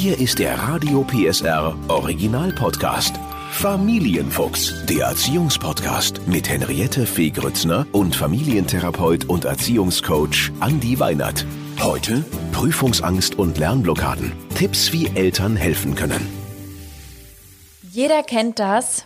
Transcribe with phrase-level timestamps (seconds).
[0.00, 3.16] Hier ist der Radio PSR Original Podcast.
[3.50, 11.44] Familienfuchs, der Erziehungspodcast mit Henriette Fee Grützner und Familientherapeut und Erziehungscoach Andi Weinert.
[11.80, 14.32] Heute Prüfungsangst und Lernblockaden.
[14.54, 16.24] Tipps, wie Eltern helfen können.
[17.90, 19.04] Jeder kennt das.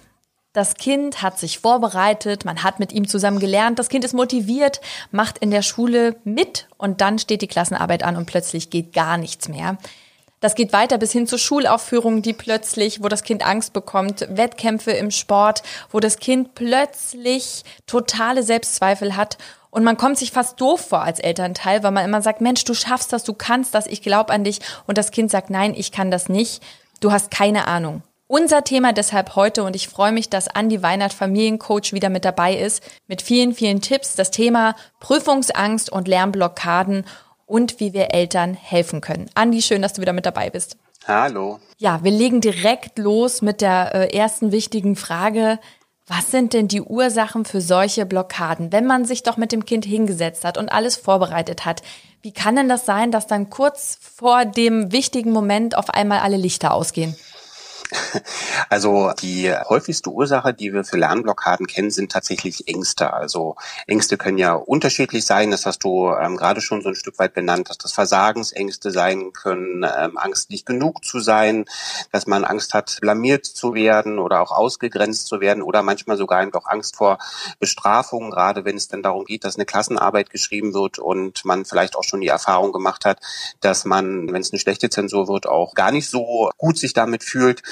[0.53, 4.83] Das Kind hat sich vorbereitet, man hat mit ihm zusammen gelernt, das Kind ist motiviert,
[5.11, 9.17] macht in der Schule mit und dann steht die Klassenarbeit an und plötzlich geht gar
[9.17, 9.79] nichts mehr.
[10.43, 14.91] Das geht weiter bis hin zu Schulaufführungen, die plötzlich, wo das Kind Angst bekommt, Wettkämpfe
[14.91, 19.39] im Sport, wo das Kind plötzlich totale Selbstzweifel hat
[19.71, 22.75] und man kommt sich fast doof vor als Elternteil, weil man immer sagt, Mensch, du
[22.75, 24.59] schaffst das, du kannst das, ich glaube an dich.
[24.87, 26.63] Und das Kind sagt, nein, ich kann das nicht.
[27.01, 28.03] Du hast keine Ahnung.
[28.27, 32.55] Unser Thema deshalb heute und ich freue mich, dass Andi Weinert Familiencoach wieder mit dabei
[32.55, 37.05] ist, mit vielen, vielen Tipps, das Thema Prüfungsangst und Lernblockaden
[37.53, 39.29] und wie wir Eltern helfen können.
[39.35, 40.79] Andi, schön, dass du wieder mit dabei bist.
[41.07, 41.61] Hallo.
[41.77, 45.59] Ja, wir legen direkt los mit der äh, ersten wichtigen Frage.
[46.07, 48.73] Was sind denn die Ursachen für solche Blockaden?
[48.73, 51.83] Wenn man sich doch mit dem Kind hingesetzt hat und alles vorbereitet hat,
[52.23, 56.39] wie kann denn das sein, dass dann kurz vor dem wichtigen Moment auf einmal alle
[56.39, 57.15] Lichter ausgehen?
[58.69, 63.13] Also die häufigste Ursache, die wir für Lernblockaden kennen, sind tatsächlich Ängste.
[63.13, 65.51] Also Ängste können ja unterschiedlich sein.
[65.51, 69.33] Das hast du ähm, gerade schon so ein Stück weit benannt, dass das Versagensängste sein
[69.33, 71.67] können, ähm, Angst nicht genug zu sein,
[72.13, 76.39] dass man Angst hat, blamiert zu werden oder auch ausgegrenzt zu werden oder manchmal sogar
[76.39, 77.19] einfach Angst vor
[77.59, 81.97] Bestrafung, gerade wenn es dann darum geht, dass eine Klassenarbeit geschrieben wird und man vielleicht
[81.97, 83.19] auch schon die Erfahrung gemacht hat,
[83.61, 87.23] dass man, wenn es eine schlechte Zensur wird, auch gar nicht so gut sich damit
[87.23, 87.63] fühlt.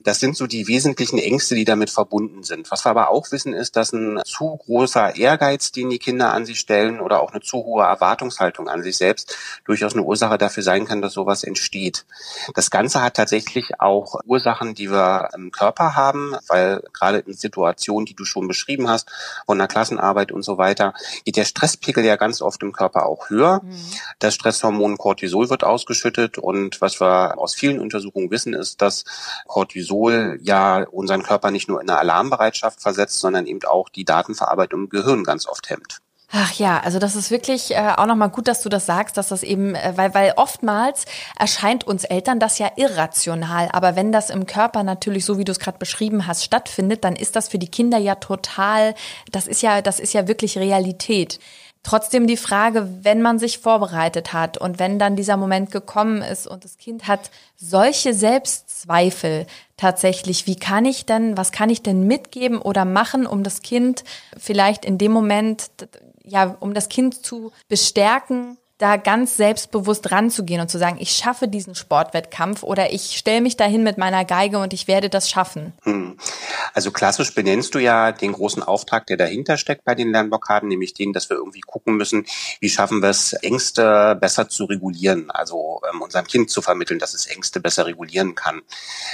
[0.00, 2.70] Das sind so die wesentlichen Ängste, die damit verbunden sind.
[2.70, 6.46] Was wir aber auch wissen, ist, dass ein zu großer Ehrgeiz, den die Kinder an
[6.46, 10.62] sich stellen oder auch eine zu hohe Erwartungshaltung an sich selbst durchaus eine Ursache dafür
[10.62, 12.04] sein kann, dass sowas entsteht.
[12.54, 18.06] Das Ganze hat tatsächlich auch Ursachen, die wir im Körper haben, weil gerade in Situationen,
[18.06, 19.08] die du schon beschrieben hast,
[19.46, 23.30] von der Klassenarbeit und so weiter, geht der Stresspegel ja ganz oft im Körper auch
[23.30, 23.62] höher.
[23.62, 23.76] Mhm.
[24.18, 29.04] Das Stresshormon Cortisol wird ausgeschüttet und was wir aus vielen Untersuchungen wissen, ist, dass
[29.46, 34.04] Cortisol Cortisol ja unseren Körper nicht nur in eine Alarmbereitschaft versetzt, sondern eben auch die
[34.04, 35.98] Datenverarbeitung im Gehirn ganz oft hemmt.
[36.32, 39.28] Ach ja, also das ist wirklich äh, auch nochmal gut, dass du das sagst, dass
[39.28, 41.04] das eben, äh, weil, weil oftmals
[41.38, 45.52] erscheint uns Eltern das ja irrational, aber wenn das im Körper natürlich, so wie du
[45.52, 48.96] es gerade beschrieben hast, stattfindet, dann ist das für die Kinder ja total,
[49.30, 51.38] das ist ja, das ist ja wirklich Realität.
[51.86, 56.48] Trotzdem die Frage, wenn man sich vorbereitet hat und wenn dann dieser Moment gekommen ist
[56.48, 62.04] und das Kind hat solche Selbstzweifel tatsächlich, wie kann ich denn, was kann ich denn
[62.08, 64.02] mitgeben oder machen, um das Kind
[64.36, 65.70] vielleicht in dem Moment,
[66.24, 71.48] ja, um das Kind zu bestärken, da ganz selbstbewusst ranzugehen und zu sagen, ich schaffe
[71.48, 75.72] diesen Sportwettkampf oder ich stelle mich dahin mit meiner Geige und ich werde das schaffen?
[75.84, 76.18] Hm.
[76.74, 80.92] Also klassisch benennst du ja den großen Auftrag, der dahinter steckt bei den Lernblockaden, nämlich
[80.92, 82.26] den, dass wir irgendwie gucken müssen,
[82.60, 87.14] wie schaffen wir es, Ängste besser zu regulieren, also ähm, unserem Kind zu vermitteln, dass
[87.14, 88.60] es Ängste besser regulieren kann.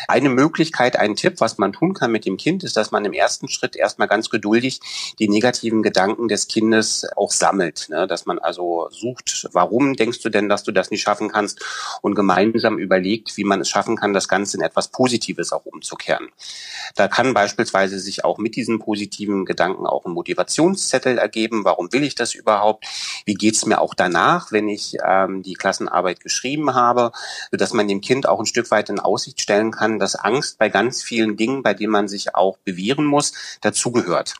[0.08, 3.12] Eine Möglichkeit, ein Tipp, was man tun kann mit dem Kind, ist, dass man im
[3.12, 4.80] ersten Schritt erstmal ganz geduldig
[5.20, 8.08] die negativen Gedanken des Kindes auch sammelt, ne?
[8.08, 11.64] dass man also sucht, warum denkst du denn, dass du das nicht schaffen kannst
[12.02, 16.28] und gemeinsam überlegt, wie man es schaffen kann, das Ganze in etwas Positives auch umzukehren.
[16.94, 21.64] Da kann beispielsweise sich auch mit diesen positiven Gedanken auch ein Motivationszettel ergeben.
[21.64, 22.86] Warum will ich das überhaupt?
[23.24, 27.12] Wie geht's mir auch danach, wenn ich ähm, die Klassenarbeit geschrieben habe,
[27.50, 30.68] sodass man dem Kind auch ein Stück weit in Aussicht stellen kann, dass Angst bei
[30.68, 34.34] ganz vielen Dingen, bei denen man sich auch bewähren muss, dazugehört.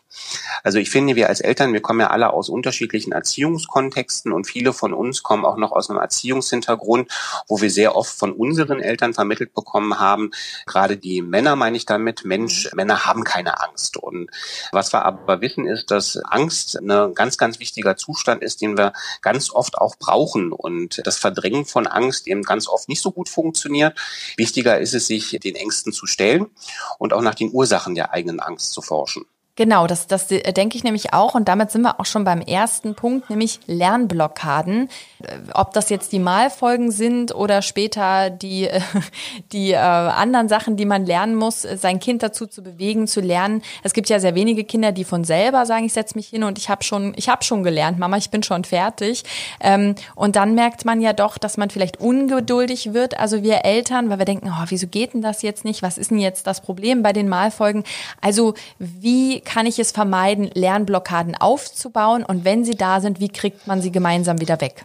[0.62, 4.72] Also ich finde, wir als Eltern, wir kommen ja alle aus unterschiedlichen Erziehungskontexten und viele
[4.72, 7.10] von uns kommen auch noch aus einem Erziehungshintergrund,
[7.48, 10.30] wo wir sehr oft von unseren Eltern vermittelt bekommen haben,
[10.66, 12.76] gerade die Männer meine ich damit, Mensch, mhm.
[12.76, 13.96] Männer haben keine Angst.
[13.96, 14.30] Und
[14.70, 18.92] was wir aber wissen ist, dass Angst ein ganz, ganz wichtiger Zustand ist, den wir
[19.20, 23.28] ganz oft auch brauchen und das Verdrängen von Angst eben ganz oft nicht so gut
[23.28, 23.98] funktioniert.
[24.36, 26.46] Wichtiger ist es, sich den Ängsten zu stellen
[26.98, 29.24] und auch nach den Ursachen der eigenen Angst zu forschen.
[29.54, 31.34] Genau, das, das denke ich nämlich auch.
[31.34, 34.88] Und damit sind wir auch schon beim ersten Punkt, nämlich Lernblockaden.
[35.22, 38.70] Äh, ob das jetzt die Malfolgen sind oder später die,
[39.52, 43.60] die äh, anderen Sachen, die man lernen muss, sein Kind dazu zu bewegen, zu lernen.
[43.82, 46.56] Es gibt ja sehr wenige Kinder, die von selber sagen, ich setze mich hin und
[46.56, 49.22] ich habe schon, ich habe schon gelernt, Mama, ich bin schon fertig.
[49.60, 53.18] Ähm, und dann merkt man ja doch, dass man vielleicht ungeduldig wird.
[53.18, 55.82] Also wir Eltern, weil wir denken, oh, wieso geht denn das jetzt nicht?
[55.82, 57.84] Was ist denn jetzt das Problem bei den Malfolgen?
[58.22, 62.24] Also wie kann ich es vermeiden, Lernblockaden aufzubauen?
[62.24, 64.84] Und wenn sie da sind, wie kriegt man sie gemeinsam wieder weg?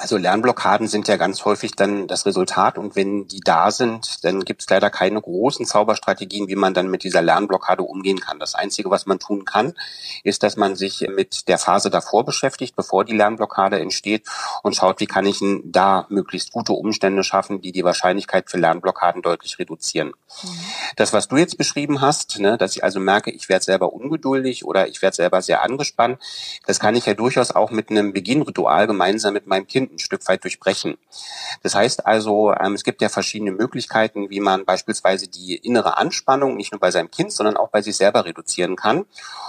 [0.00, 4.44] Also Lernblockaden sind ja ganz häufig dann das Resultat und wenn die da sind, dann
[4.44, 8.38] gibt es leider keine großen Zauberstrategien, wie man dann mit dieser Lernblockade umgehen kann.
[8.38, 9.74] Das Einzige, was man tun kann,
[10.22, 14.26] ist, dass man sich mit der Phase davor beschäftigt, bevor die Lernblockade entsteht
[14.62, 19.22] und schaut, wie kann ich da möglichst gute Umstände schaffen, die die Wahrscheinlichkeit für Lernblockaden
[19.22, 20.08] deutlich reduzieren.
[20.08, 20.48] Mhm.
[20.94, 24.64] Das, was du jetzt beschrieben hast, ne, dass ich also merke, ich werde selber ungeduldig
[24.64, 26.20] oder ich werde selber sehr angespannt,
[26.66, 30.26] das kann ich ja durchaus auch mit einem Beginnritual gemeinsam mit meinem Kind ein Stück
[30.28, 30.96] weit durchbrechen.
[31.62, 36.56] Das heißt also, ähm, es gibt ja verschiedene Möglichkeiten, wie man beispielsweise die innere Anspannung
[36.56, 39.04] nicht nur bei seinem Kind, sondern auch bei sich selber reduzieren kann.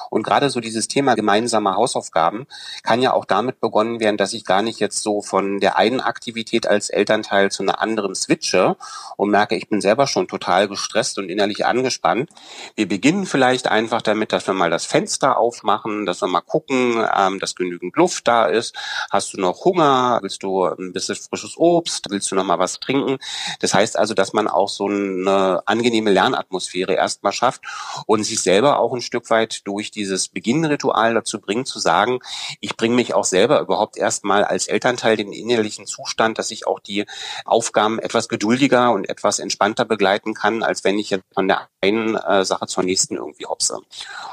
[0.09, 2.47] Und gerade so dieses Thema gemeinsame Hausaufgaben
[2.83, 6.01] kann ja auch damit begonnen werden, dass ich gar nicht jetzt so von der einen
[6.01, 8.75] Aktivität als Elternteil zu einer anderen switche
[9.17, 12.29] und merke, ich bin selber schon total gestresst und innerlich angespannt.
[12.75, 17.05] Wir beginnen vielleicht einfach damit, dass wir mal das Fenster aufmachen, dass wir mal gucken,
[17.15, 18.75] ähm, dass genügend Luft da ist.
[19.11, 20.19] Hast du noch Hunger?
[20.29, 22.05] Willst du ein bisschen frisches Obst?
[22.11, 23.17] Willst du noch mal was trinken?
[23.61, 27.63] Das heißt also, dass man auch so eine angenehme Lernatmosphäre erstmal schafft
[28.05, 32.19] und sich selber auch ein Stück weit durch dieses Beginnritual dazu bringt, zu sagen,
[32.59, 36.79] ich bringe mich auch selber überhaupt erstmal als Elternteil den innerlichen Zustand, dass ich auch
[36.79, 37.07] die
[37.45, 42.15] Aufgaben etwas geduldiger und etwas entspannter begleiten kann, als wenn ich jetzt von der einen
[42.15, 43.79] äh, Sache zur nächsten irgendwie hopse.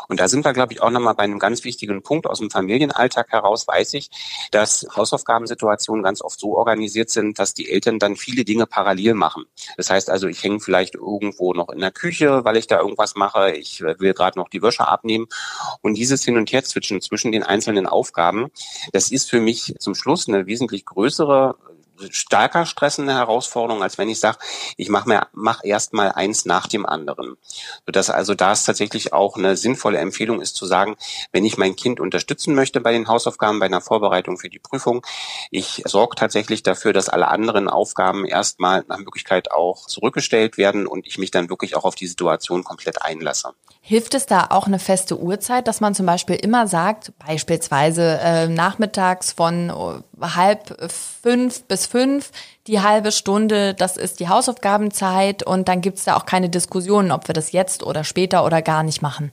[0.08, 2.50] Und da sind wir, glaube ich, auch nochmal bei einem ganz wichtigen Punkt aus dem
[2.50, 4.10] Familienalltag heraus, weiß ich,
[4.50, 9.44] dass Hausaufgabensituationen ganz oft so organisiert sind, dass die Eltern dann viele Dinge parallel machen.
[9.76, 13.14] Das heißt also, ich hänge vielleicht irgendwo noch in der Küche, weil ich da irgendwas
[13.14, 15.26] mache, ich will gerade noch die Wäsche abnehmen.
[15.82, 18.50] Und dieses Hin- und Her-Zwischen zwischen den einzelnen Aufgaben,
[18.92, 21.56] das ist für mich zum Schluss eine wesentlich größere
[22.10, 24.38] stärker stressende Herausforderung, als wenn ich sage,
[24.76, 27.36] ich mache mir mach erst mal eins nach dem anderen.
[27.84, 30.96] Sodass also da es tatsächlich auch eine sinnvolle Empfehlung ist zu sagen,
[31.32, 35.04] wenn ich mein Kind unterstützen möchte bei den Hausaufgaben, bei einer Vorbereitung für die Prüfung,
[35.50, 41.06] ich sorge tatsächlich dafür, dass alle anderen Aufgaben erstmal nach Möglichkeit auch zurückgestellt werden und
[41.06, 43.52] ich mich dann wirklich auch auf die Situation komplett einlasse.
[43.80, 48.48] Hilft es da auch eine feste Uhrzeit, dass man zum Beispiel immer sagt, beispielsweise äh,
[48.48, 49.70] nachmittags von
[50.20, 52.30] halb fünf bis fünf,
[52.66, 57.28] die halbe Stunde, das ist die Hausaufgabenzeit und dann gibt's da auch keine Diskussionen, ob
[57.28, 59.32] wir das jetzt oder später oder gar nicht machen?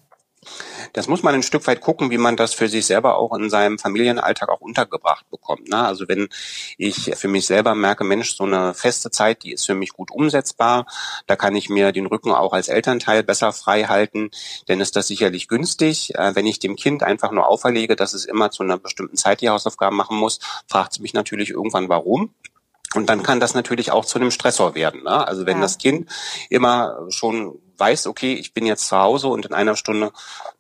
[0.94, 3.50] Das muss man ein Stück weit gucken, wie man das für sich selber auch in
[3.50, 5.70] seinem Familienalltag auch untergebracht bekommt.
[5.70, 5.78] Ne?
[5.78, 6.30] Also wenn
[6.78, 10.12] ich für mich selber merke, Mensch, so eine feste Zeit, die ist für mich gut
[10.12, 10.86] umsetzbar,
[11.28, 14.32] da kann ich mir den Rücken auch als Elternteil besser frei halten,
[14.68, 16.16] dann ist das sicherlich günstig.
[16.16, 19.42] Äh, wenn ich dem Kind einfach nur auferlege, dass es immer zu einer bestimmten Zeit
[19.42, 22.34] die Hausaufgaben machen muss, fragt es mich natürlich irgendwann, warum.
[22.96, 25.04] Und dann kann das natürlich auch zu einem Stressor werden.
[25.04, 25.28] Ne?
[25.28, 25.64] Also wenn ja.
[25.64, 26.10] das Kind
[26.50, 30.12] immer schon weiß, okay, ich bin jetzt zu Hause und in einer Stunde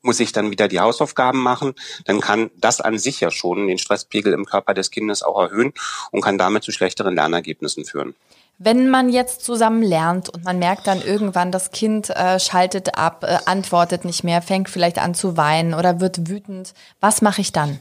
[0.01, 1.73] muss ich dann wieder die Hausaufgaben machen,
[2.05, 5.73] dann kann das an sich ja schon den Stresspegel im Körper des Kindes auch erhöhen
[6.11, 8.13] und kann damit zu schlechteren Lernergebnissen führen.
[8.57, 13.23] Wenn man jetzt zusammen lernt und man merkt dann irgendwann, das Kind äh, schaltet ab,
[13.23, 17.51] äh, antwortet nicht mehr, fängt vielleicht an zu weinen oder wird wütend, was mache ich
[17.51, 17.79] dann?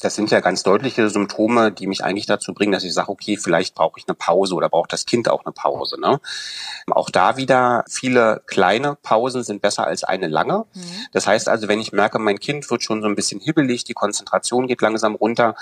[0.00, 3.36] Das sind ja ganz deutliche Symptome, die mich eigentlich dazu bringen, dass ich sage, okay,
[3.36, 5.98] vielleicht brauche ich eine Pause oder braucht das Kind auch eine Pause.
[5.98, 6.20] Ne?
[6.90, 10.66] Auch da wieder, viele kleine Pausen sind besser als eine lange.
[10.74, 10.82] Mhm.
[11.12, 13.94] Das heißt also, wenn ich merke, mein Kind wird schon so ein bisschen hibbelig, die
[13.94, 15.56] Konzentration geht langsam runter,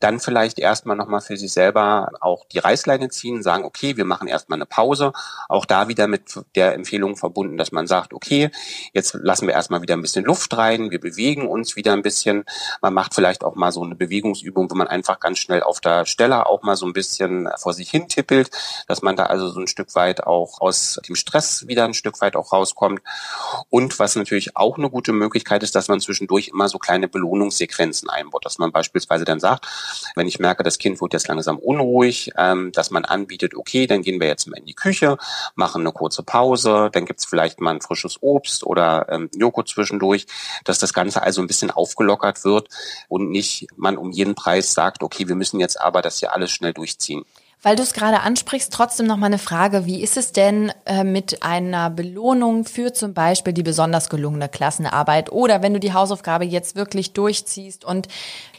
[0.00, 4.28] dann vielleicht erstmal nochmal für sich selber auch die Reißleine ziehen, sagen, okay, wir machen
[4.28, 5.12] erstmal eine Pause.
[5.48, 8.50] Auch da wieder mit der Empfehlung verbunden, dass man sagt, okay,
[8.92, 12.44] jetzt lassen wir erstmal wieder ein bisschen Luft rein, wir bewegen uns wieder ein bisschen.
[12.82, 16.06] Man macht vielleicht auch mal so eine Bewegungsübung, wo man einfach ganz schnell auf der
[16.06, 18.50] Stelle auch mal so ein bisschen vor sich hin tippelt,
[18.88, 22.20] dass man da also so ein Stück weit auch aus dem Stress wieder ein Stück
[22.20, 23.00] weit auch rauskommt.
[23.70, 28.10] Und was natürlich auch eine gute Möglichkeit ist, dass man zwischendurch immer so kleine Belohnungssequenzen
[28.10, 29.66] einbaut, dass man beispielsweise dann sagt,
[30.14, 34.02] wenn ich merke, das Kind wird jetzt langsam unruhig, ähm, dass man anbietet, okay, dann
[34.02, 35.18] gehen wir jetzt mal in die Küche,
[35.54, 40.26] machen eine kurze Pause, dann gibt's vielleicht mal ein frisches Obst oder ähm, Joghurt zwischendurch,
[40.64, 42.68] dass das Ganze also ein bisschen aufgelockert wird
[43.08, 46.50] und nicht man um jeden Preis sagt, okay, wir müssen jetzt aber das hier alles
[46.50, 47.24] schnell durchziehen.
[47.62, 49.86] Weil du es gerade ansprichst, trotzdem noch mal eine Frage.
[49.86, 55.32] Wie ist es denn äh, mit einer Belohnung für zum Beispiel die besonders gelungene Klassenarbeit
[55.32, 58.08] oder wenn du die Hausaufgabe jetzt wirklich durchziehst und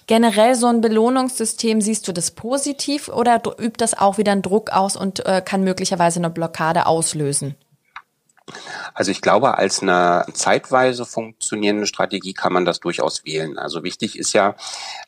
[0.08, 4.72] generell so ein Belohnungssystem, siehst du das positiv oder übt das auch wieder einen Druck
[4.72, 7.56] aus und äh, kann möglicherweise eine Blockade auslösen?
[8.94, 13.58] Also ich glaube, als eine zeitweise funktionierende Strategie kann man das durchaus wählen.
[13.60, 14.56] Also wichtig ist ja,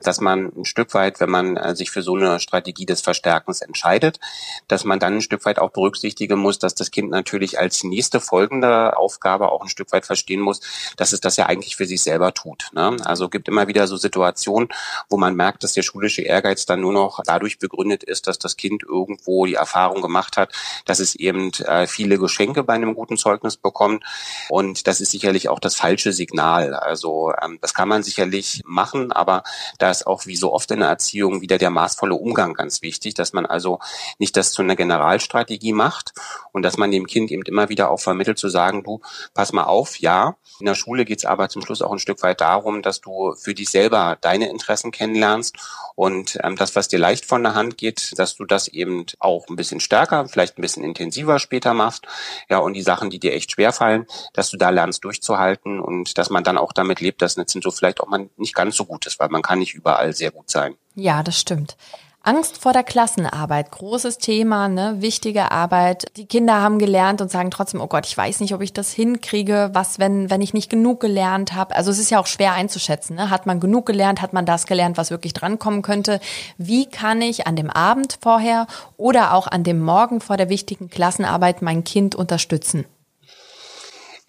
[0.01, 3.61] dass man ein Stück weit, wenn man äh, sich für so eine Strategie des Verstärkens
[3.61, 4.19] entscheidet,
[4.67, 8.19] dass man dann ein Stück weit auch berücksichtigen muss, dass das Kind natürlich als nächste
[8.19, 10.61] folgende Aufgabe auch ein Stück weit verstehen muss,
[10.97, 12.69] dass es das ja eigentlich für sich selber tut.
[12.73, 12.97] Ne?
[13.05, 14.69] Also gibt immer wieder so Situationen,
[15.09, 18.57] wo man merkt, dass der schulische Ehrgeiz dann nur noch dadurch begründet ist, dass das
[18.57, 20.53] Kind irgendwo die Erfahrung gemacht hat,
[20.85, 24.03] dass es eben äh, viele Geschenke bei einem guten Zeugnis bekommt.
[24.49, 26.73] Und das ist sicherlich auch das falsche Signal.
[26.73, 29.43] Also ähm, das kann man sicherlich machen, aber
[29.77, 33.13] da ist auch wie so oft in der Erziehung wieder der maßvolle Umgang ganz wichtig,
[33.13, 33.79] dass man also
[34.17, 36.13] nicht das zu einer Generalstrategie macht
[36.51, 39.01] und dass man dem Kind eben immer wieder auch vermittelt zu sagen, du,
[39.33, 42.23] pass mal auf, ja, in der Schule geht es aber zum Schluss auch ein Stück
[42.23, 45.55] weit darum, dass du für dich selber deine Interessen kennenlernst
[45.95, 49.47] und ähm, das, was dir leicht von der Hand geht, dass du das eben auch
[49.49, 52.07] ein bisschen stärker, vielleicht ein bisschen intensiver später machst.
[52.49, 56.29] Ja, und die Sachen, die dir echt schwerfallen, dass du da lernst durchzuhalten und dass
[56.29, 59.05] man dann auch damit lebt, dass eine Zensur vielleicht auch mal nicht ganz so gut
[59.05, 60.75] ist, weil man kann nicht überall sehr gut sein.
[60.95, 61.75] Ja, das stimmt.
[62.21, 66.05] Angst vor der Klassenarbeit, großes Thema, ne, wichtige Arbeit.
[66.17, 68.91] Die Kinder haben gelernt und sagen trotzdem, oh Gott, ich weiß nicht, ob ich das
[68.91, 69.69] hinkriege.
[69.73, 71.75] Was, wenn, wenn ich nicht genug gelernt habe?
[71.75, 73.15] Also es ist ja auch schwer einzuschätzen.
[73.15, 73.29] Ne?
[73.29, 74.21] Hat man genug gelernt?
[74.21, 76.19] Hat man das gelernt, was wirklich drankommen könnte?
[76.57, 80.89] Wie kann ich an dem Abend vorher oder auch an dem Morgen vor der wichtigen
[80.89, 82.85] Klassenarbeit mein Kind unterstützen?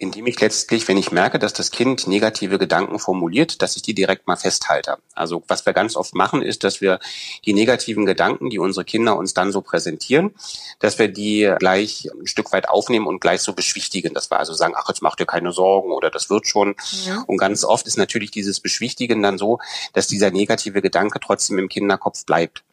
[0.01, 3.93] Indem ich letztlich, wenn ich merke, dass das Kind negative Gedanken formuliert, dass ich die
[3.93, 4.97] direkt mal festhalte.
[5.13, 6.99] Also was wir ganz oft machen, ist, dass wir
[7.45, 10.33] die negativen Gedanken, die unsere Kinder uns dann so präsentieren,
[10.79, 14.53] dass wir die gleich ein Stück weit aufnehmen und gleich so beschwichtigen, dass wir also
[14.53, 16.75] sagen, ach, jetzt macht ihr keine Sorgen oder das wird schon.
[17.05, 17.23] Ja.
[17.27, 19.59] Und ganz oft ist natürlich dieses Beschwichtigen dann so,
[19.93, 22.63] dass dieser negative Gedanke trotzdem im Kinderkopf bleibt.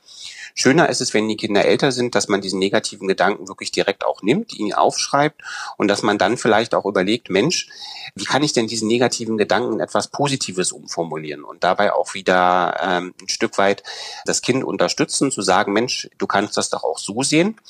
[0.54, 4.04] Schöner ist es, wenn die Kinder älter sind, dass man diesen negativen Gedanken wirklich direkt
[4.04, 5.40] auch nimmt, ihn aufschreibt
[5.76, 7.68] und dass man dann vielleicht auch überlegt, Mensch,
[8.16, 12.76] wie kann ich denn diesen negativen Gedanken in etwas Positives umformulieren und dabei auch wieder
[12.82, 13.84] ähm, ein Stück weit
[14.24, 17.60] das Kind unterstützen, zu sagen, Mensch, du kannst das doch auch so sehen.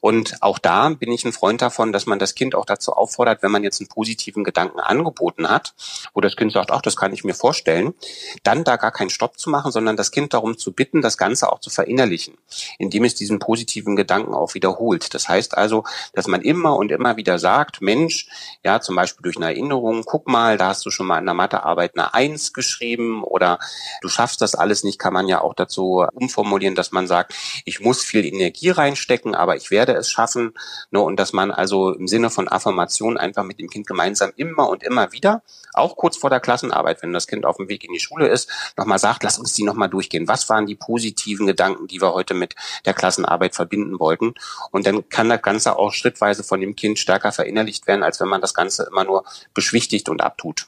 [0.00, 3.42] Und auch da bin ich ein Freund davon, dass man das Kind auch dazu auffordert,
[3.42, 5.74] wenn man jetzt einen positiven Gedanken angeboten hat,
[6.14, 7.94] wo das Kind sagt, ach, das kann ich mir vorstellen,
[8.42, 11.52] dann da gar keinen Stopp zu machen, sondern das Kind darum zu bitten, das Ganze
[11.52, 12.34] auch zu verinnerlichen
[12.78, 15.14] indem es diesen positiven Gedanken auch wiederholt.
[15.14, 15.84] Das heißt also,
[16.14, 18.28] dass man immer und immer wieder sagt, Mensch,
[18.64, 21.34] ja, zum Beispiel durch eine Erinnerung, guck mal, da hast du schon mal in der
[21.34, 23.58] Mathearbeit eine Eins geschrieben oder
[24.00, 27.34] du schaffst das alles nicht, kann man ja auch dazu umformulieren, dass man sagt,
[27.64, 30.54] ich muss viel Energie reinstecken, aber ich werde es schaffen.
[30.90, 34.68] Ne, und dass man also im Sinne von Affirmation einfach mit dem Kind gemeinsam immer
[34.68, 35.42] und immer wieder,
[35.74, 38.50] auch kurz vor der Klassenarbeit, wenn das Kind auf dem Weg in die Schule ist,
[38.76, 40.28] nochmal sagt, lass uns die nochmal durchgehen.
[40.28, 44.34] Was waren die positiven Gedanken, die wir heute heute mit der Klassenarbeit verbinden wollten.
[44.70, 48.28] Und dann kann das Ganze auch schrittweise von dem Kind stärker verinnerlicht werden, als wenn
[48.28, 49.24] man das Ganze immer nur
[49.54, 50.66] beschwichtigt und abtut.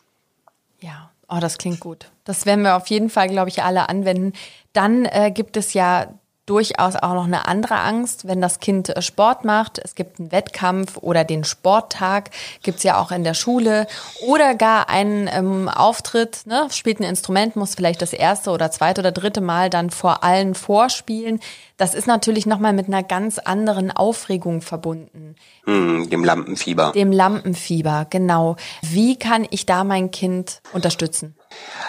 [0.80, 2.10] Ja, oh, das klingt gut.
[2.24, 4.32] Das werden wir auf jeden Fall, glaube ich, alle anwenden.
[4.72, 6.12] Dann äh, gibt es ja
[6.46, 9.78] durchaus auch noch eine andere Angst, wenn das Kind äh, Sport macht.
[9.78, 12.30] Es gibt einen Wettkampf oder den Sporttag,
[12.62, 13.86] gibt's ja auch in der Schule.
[14.26, 19.00] Oder gar einen ähm, Auftritt, ne, spielt ein Instrument, muss vielleicht das erste oder zweite
[19.00, 21.40] oder dritte Mal dann vor allen vorspielen.
[21.76, 25.34] Das ist natürlich nochmal mit einer ganz anderen Aufregung verbunden.
[25.64, 26.92] Hm, dem Lampenfieber.
[26.92, 28.56] Dem Lampenfieber, genau.
[28.82, 31.34] Wie kann ich da mein Kind unterstützen?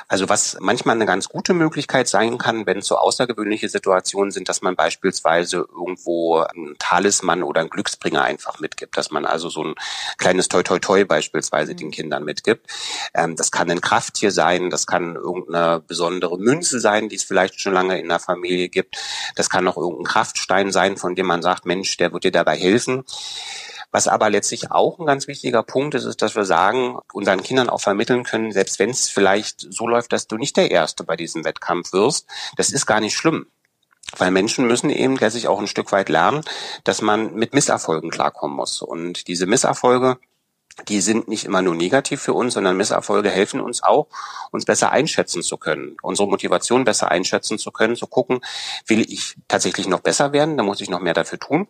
[0.07, 4.50] Also was manchmal eine ganz gute Möglichkeit sein kann, wenn es so außergewöhnliche Situationen sind,
[4.50, 9.63] dass man beispielsweise irgendwo einen Talisman oder einen Glücksbringer einfach mitgibt, dass man also so
[9.63, 9.75] ein
[10.17, 11.77] kleines Toi Toi Toi beispielsweise mhm.
[11.77, 12.67] den Kindern mitgibt.
[13.13, 17.60] Ähm, das kann ein Krafttier sein, das kann irgendeine besondere Münze sein, die es vielleicht
[17.60, 18.98] schon lange in der Familie gibt.
[19.36, 22.57] Das kann auch irgendein Kraftstein sein, von dem man sagt, Mensch, der wird dir dabei
[22.57, 23.05] helfen.
[23.96, 27.70] Was aber letztlich auch ein ganz wichtiger Punkt ist, ist, dass wir sagen, unseren Kindern
[27.70, 31.16] auch vermitteln können, selbst wenn es vielleicht so läuft, dass du nicht der Erste bei
[31.16, 33.48] diesem Wettkampf wirst, das ist gar nicht schlimm.
[34.18, 36.42] Weil Menschen müssen eben letztlich auch ein Stück weit lernen,
[36.84, 38.82] dass man mit Misserfolgen klarkommen muss.
[38.82, 40.18] Und diese Misserfolge,
[40.90, 44.08] die sind nicht immer nur negativ für uns, sondern Misserfolge helfen uns auch,
[44.52, 48.42] uns besser einschätzen zu können, unsere Motivation besser einschätzen zu können, zu gucken,
[48.88, 51.70] will ich tatsächlich noch besser werden, da muss ich noch mehr dafür tun.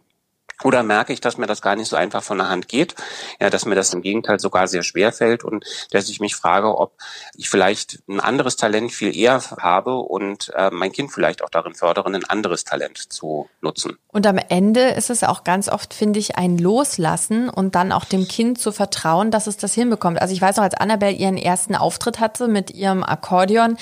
[0.64, 2.96] Oder merke ich, dass mir das gar nicht so einfach von der Hand geht,
[3.40, 6.78] ja, dass mir das im Gegenteil sogar sehr schwer fällt und dass ich mich frage,
[6.78, 6.94] ob
[7.36, 11.76] ich vielleicht ein anderes Talent viel eher habe und äh, mein Kind vielleicht auch darin
[11.76, 13.98] fördere, ein anderes Talent zu nutzen.
[14.12, 18.06] Und am Ende ist es auch ganz oft, finde ich, ein Loslassen und dann auch
[18.06, 20.22] dem Kind zu vertrauen, dass es das hinbekommt.
[20.22, 23.78] Also ich weiß noch, als Annabelle ihren ersten Auftritt hatte mit ihrem Akkordeon,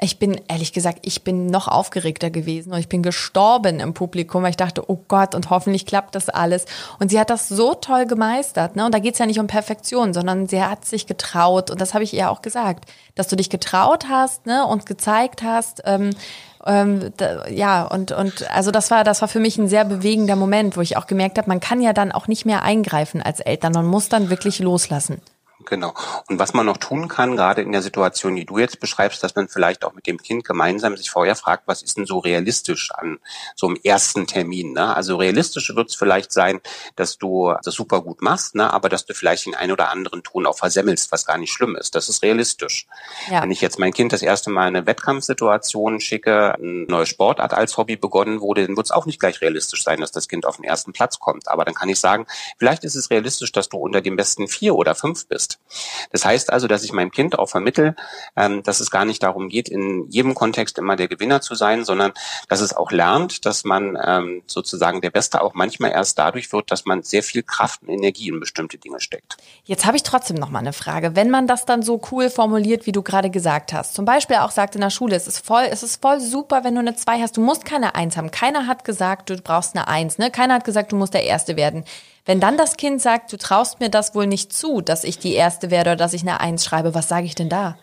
[0.00, 4.42] ich bin, ehrlich gesagt, ich bin noch aufgeregter gewesen und ich bin gestorben im Publikum,
[4.42, 6.64] weil ich dachte, oh Gott, und hoffentlich klappt das alles.
[6.98, 8.74] Und sie hat das so toll gemeistert.
[8.74, 8.84] Ne?
[8.84, 11.70] Und da geht's ja nicht um Perfektion, sondern sie hat sich getraut.
[11.70, 14.66] Und das habe ich ihr auch gesagt, dass du dich getraut hast ne?
[14.66, 15.82] und gezeigt hast.
[15.84, 16.10] Ähm,
[16.66, 20.36] ähm, da, ja, und, und also das war, das war für mich ein sehr bewegender
[20.36, 23.40] Moment, wo ich auch gemerkt habe, man kann ja dann auch nicht mehr eingreifen als
[23.40, 23.72] Eltern.
[23.72, 25.20] Man muss dann wirklich loslassen.
[25.68, 25.92] Genau.
[26.28, 29.34] Und was man noch tun kann, gerade in der Situation, die du jetzt beschreibst, dass
[29.34, 32.90] man vielleicht auch mit dem Kind gemeinsam sich vorher fragt, was ist denn so realistisch
[32.92, 33.18] an
[33.54, 34.72] so einem ersten Termin?
[34.72, 34.96] Ne?
[34.96, 36.60] Also realistisch wird es vielleicht sein,
[36.96, 38.72] dass du das super gut machst, ne?
[38.72, 41.76] aber dass du vielleicht den einen oder anderen Ton auch versemmelst, was gar nicht schlimm
[41.76, 41.94] ist.
[41.94, 42.86] Das ist realistisch.
[43.30, 43.42] Ja.
[43.42, 47.52] Wenn ich jetzt mein Kind das erste Mal in eine Wettkampfsituation schicke, eine neue Sportart
[47.52, 50.46] als Hobby begonnen wurde, dann wird es auch nicht gleich realistisch sein, dass das Kind
[50.46, 51.48] auf den ersten Platz kommt.
[51.48, 54.74] Aber dann kann ich sagen, vielleicht ist es realistisch, dass du unter den besten vier
[54.74, 55.57] oder fünf bist.
[56.10, 57.94] Das heißt also, dass ich meinem Kind auch vermittel,
[58.36, 61.84] ähm, dass es gar nicht darum geht, in jedem Kontext immer der Gewinner zu sein,
[61.84, 62.12] sondern
[62.48, 66.70] dass es auch lernt, dass man ähm, sozusagen der Beste auch manchmal erst dadurch wird,
[66.70, 69.36] dass man sehr viel Kraft und Energie in bestimmte Dinge steckt.
[69.64, 71.14] Jetzt habe ich trotzdem noch mal eine Frage.
[71.14, 74.50] Wenn man das dann so cool formuliert, wie du gerade gesagt hast, zum Beispiel auch
[74.50, 77.20] sagt in der Schule, es ist voll, es ist voll super, wenn du eine zwei
[77.20, 77.36] hast.
[77.36, 78.30] Du musst keine Eins haben.
[78.30, 80.18] Keiner hat gesagt, du brauchst eine Eins.
[80.18, 80.30] Ne?
[80.30, 81.84] Keiner hat gesagt, du musst der Erste werden.
[82.28, 85.32] Wenn dann das Kind sagt, du traust mir das wohl nicht zu, dass ich die
[85.32, 87.78] Erste werde oder dass ich eine Eins schreibe, was sage ich denn da?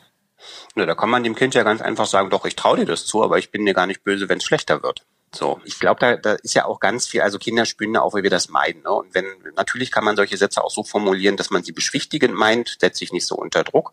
[0.76, 3.08] Na, da kann man dem Kind ja ganz einfach sagen, doch, ich traue dir das
[3.08, 5.04] zu, aber ich bin dir gar nicht böse, wenn es schlechter wird.
[5.34, 8.16] So, ich glaube, da, da ist ja auch ganz viel, also Kinder spüren da auch,
[8.16, 8.84] wie wir das meiden.
[8.84, 8.92] Ne?
[8.92, 12.78] Und wenn, natürlich kann man solche Sätze auch so formulieren, dass man sie beschwichtigend meint,
[12.80, 13.92] setze ich nicht so unter Druck.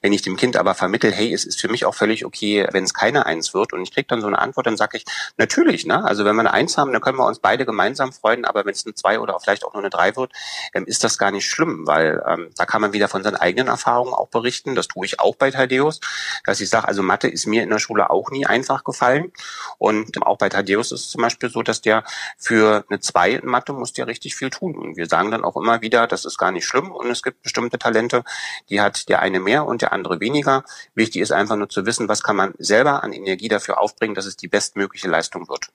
[0.00, 2.84] Wenn ich dem Kind aber vermittel, hey, es ist für mich auch völlig okay, wenn
[2.84, 5.04] es keine Eins wird und ich kriege dann so eine Antwort, dann sage ich,
[5.36, 6.04] natürlich, ne?
[6.04, 8.72] Also wenn wir eine Eins haben, dann können wir uns beide gemeinsam freuen, aber wenn
[8.72, 10.32] es eine Zwei oder vielleicht auch nur eine Drei wird,
[10.74, 13.68] ähm, ist das gar nicht schlimm, weil ähm, da kann man wieder von seinen eigenen
[13.68, 14.74] Erfahrungen auch berichten.
[14.74, 16.00] Das tue ich auch bei Thaddeus,
[16.44, 19.32] dass ich sage, also Mathe ist mir in der Schule auch nie einfach gefallen.
[19.78, 20.48] Und auch bei
[20.80, 22.04] Thaddeus ist es zum Beispiel so, dass der
[22.36, 24.76] für eine Zwei in Mathe muss der richtig viel tun.
[24.76, 27.42] Und wir sagen dann auch immer wieder, das ist gar nicht schlimm und es gibt
[27.42, 28.24] bestimmte Talente,
[28.68, 30.64] die hat der eine mehr und der andere weniger.
[30.94, 34.26] Wichtig ist einfach nur zu wissen, was kann man selber an Energie dafür aufbringen, dass
[34.26, 35.70] es die bestmögliche Leistung wird.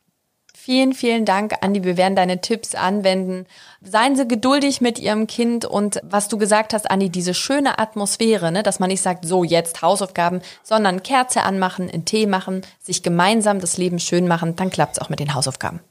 [0.66, 1.84] Vielen, vielen Dank, Andi.
[1.84, 3.46] Wir werden deine Tipps anwenden.
[3.84, 8.52] Seien Sie geduldig mit Ihrem Kind und was du gesagt hast, Andi, diese schöne Atmosphäre,
[8.52, 13.04] ne, dass man nicht sagt, so jetzt Hausaufgaben, sondern Kerze anmachen, einen Tee machen, sich
[13.04, 15.82] gemeinsam das Leben schön machen, dann klappt es auch mit den Hausaufgaben.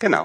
[0.00, 0.24] Genau.